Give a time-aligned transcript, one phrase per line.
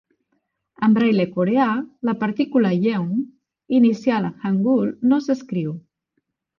[0.87, 1.67] En braille coreà,
[2.09, 3.13] la partícula "ieung"
[3.83, 5.81] inicial en hangul no s'escriu.